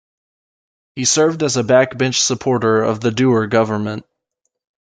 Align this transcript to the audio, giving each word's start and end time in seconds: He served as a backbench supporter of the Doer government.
He 0.95 1.05
served 1.05 1.43
as 1.43 1.57
a 1.57 1.63
backbench 1.63 2.15
supporter 2.15 2.81
of 2.81 3.01
the 3.01 3.11
Doer 3.11 3.45
government. 3.45 4.03